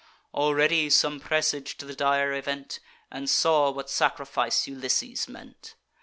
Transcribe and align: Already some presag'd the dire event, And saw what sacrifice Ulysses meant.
Already 0.33 0.89
some 0.89 1.19
presag'd 1.19 1.79
the 1.81 1.93
dire 1.95 2.33
event, 2.33 2.79
And 3.11 3.29
saw 3.29 3.69
what 3.69 3.87
sacrifice 3.87 4.65
Ulysses 4.67 5.27
meant. 5.27 5.75